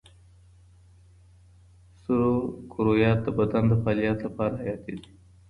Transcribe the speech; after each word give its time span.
سرو 2.01 2.31
کرویات 2.71 3.19
د 3.23 3.27
بدن 3.39 3.63
د 3.67 3.73
فعالیت 3.83 4.17
لپاره 4.25 4.55
حیاتي 4.61 4.95
دي. 5.01 5.11